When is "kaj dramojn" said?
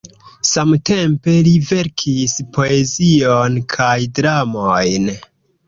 3.77-5.11